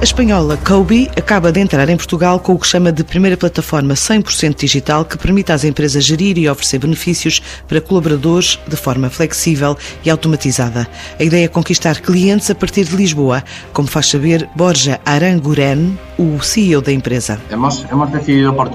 [0.00, 3.92] A espanhola Kobe acaba de entrar em Portugal com o que chama de primeira plataforma
[3.92, 9.76] 100% digital que permite às empresas gerir e oferecer benefícios para colaboradores de forma flexível
[10.02, 10.88] e automatizada.
[11.18, 13.44] A ideia é conquistar clientes a partir de Lisboa,
[13.74, 17.38] como faz saber Borja Aranguren, o CEO da empresa.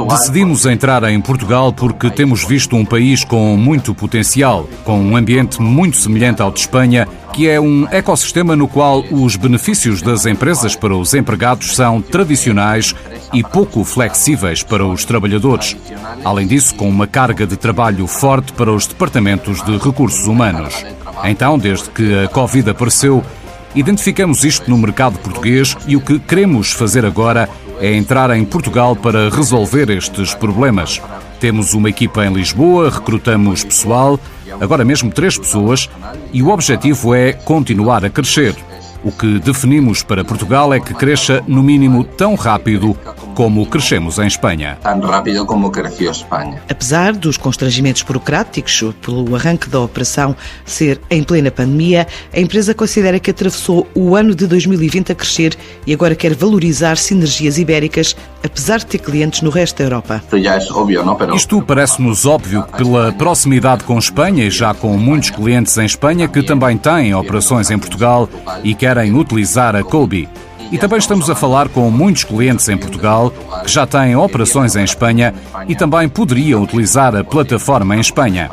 [0.07, 5.59] Decidimos entrar em Portugal porque temos visto um país com muito potencial, com um ambiente
[5.59, 10.73] muito semelhante ao de Espanha que é um ecossistema no qual os benefícios das empresas
[10.73, 12.95] para os empregados são tradicionais
[13.33, 15.75] e pouco flexíveis para os trabalhadores.
[16.23, 20.85] Além disso, com uma carga de trabalho forte para os departamentos de recursos humanos.
[21.25, 23.21] Então, desde que a Covid apareceu,
[23.75, 27.49] identificamos isto no mercado português e o que queremos fazer agora
[27.81, 31.01] é entrar em Portugal para resolver estes problemas.
[31.41, 34.17] Temos uma equipa em Lisboa, recrutamos pessoal,
[34.59, 35.89] agora mesmo três pessoas,
[36.31, 38.55] e o objetivo é continuar a crescer.
[39.05, 42.97] O que definimos para Portugal é que cresça no mínimo tão rápido
[43.35, 44.79] como crescemos em Espanha.
[44.81, 46.63] Tão rápido como cresceu Espanha.
[46.67, 53.19] Apesar dos constrangimentos burocráticos pelo arranque da operação ser em plena pandemia, a empresa considera
[53.19, 58.79] que atravessou o ano de 2020 a crescer e agora quer valorizar sinergias ibéricas, apesar
[58.79, 60.23] de ter clientes no resto da Europa.
[61.35, 66.41] Isto parece-nos óbvio pela proximidade com Espanha e já com muitos clientes em Espanha que
[66.41, 68.27] também têm operações em Portugal
[68.63, 70.29] e querem utilizar a Colby.
[70.71, 73.31] E também estamos a falar com muitos clientes em Portugal
[73.63, 75.33] que já têm operações em Espanha
[75.67, 78.49] e também poderiam utilizar a plataforma em Espanha.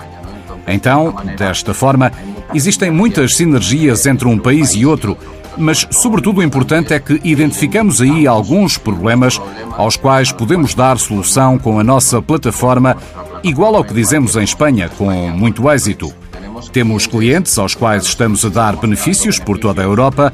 [0.66, 2.12] Então, desta forma,
[2.54, 5.16] existem muitas sinergias entre um país e outro,
[5.56, 9.40] mas, sobretudo, o importante é que identificamos aí alguns problemas
[9.76, 12.96] aos quais podemos dar solução com a nossa plataforma,
[13.42, 16.21] igual ao que dizemos em Espanha, com muito êxito.
[16.70, 20.32] Temos clientes aos quais estamos a dar benefícios por toda a Europa,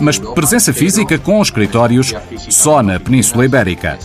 [0.00, 2.14] mas presença física com escritórios
[2.50, 3.98] só na Península Ibérica.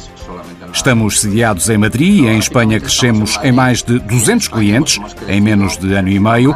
[0.73, 5.77] Estamos sediados em Madrid e em Espanha crescemos em mais de 200 clientes em menos
[5.77, 6.55] de ano e meio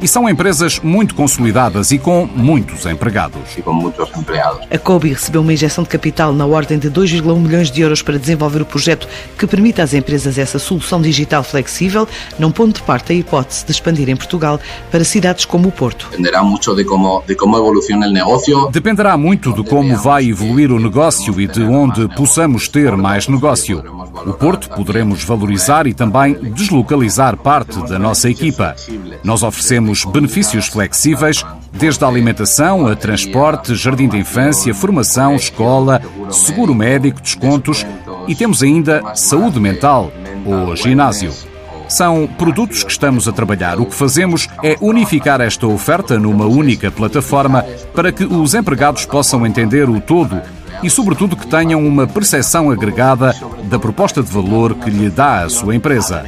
[0.00, 3.56] e são empresas muito consolidadas e com muitos empregados.
[3.56, 4.66] E com muitos empregados.
[4.70, 8.18] A Kobe recebeu uma injeção de capital na ordem de 2,1 milhões de euros para
[8.18, 12.06] desenvolver o projeto que permite às empresas essa solução digital flexível,
[12.38, 14.60] não pondo de parte a hipótese de expandir em Portugal
[14.90, 16.08] para cidades como o Porto.
[16.10, 18.68] Dependerá muito de como, de como evoluciona o negócio.
[18.70, 23.82] Dependerá muito de como vai evoluir o negócio e de onde possamos ter mais negócio.
[24.26, 28.74] O Porto poderemos valorizar e também deslocalizar parte da nossa equipa.
[29.22, 36.00] Nós oferecemos benefícios flexíveis, desde a alimentação a transporte, jardim de infância, formação, escola,
[36.30, 37.86] seguro médico, descontos
[38.26, 40.12] e temos ainda saúde mental
[40.44, 41.32] ou ginásio.
[41.88, 43.80] São produtos que estamos a trabalhar.
[43.80, 49.46] O que fazemos é unificar esta oferta numa única plataforma para que os empregados possam
[49.46, 50.42] entender o todo
[50.82, 53.34] e, sobretudo, que tenham uma percepção agregada
[53.64, 56.24] da proposta de valor que lhe dá a sua empresa.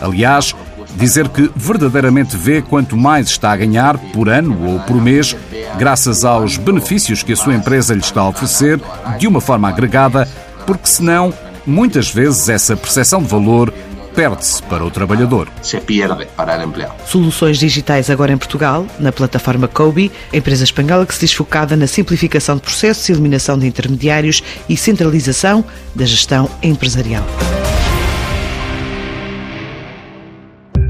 [0.00, 0.54] Aliás,
[0.96, 5.36] dizer que verdadeiramente vê quanto mais está a ganhar por ano ou por mês,
[5.78, 8.80] graças aos benefícios que a sua empresa lhe está a oferecer,
[9.18, 10.28] de uma forma agregada,
[10.66, 11.32] porque senão,
[11.66, 13.72] muitas vezes, essa percepção de valor
[14.14, 15.48] perde-se para o trabalhador.
[15.62, 16.94] Se perde para o empregado.
[17.06, 21.86] Soluções digitais agora em Portugal, na plataforma Kobe, empresa espanhola que se diz focada na
[21.86, 25.64] simplificação de processos, eliminação de intermediários e centralização
[25.94, 27.24] da gestão empresarial.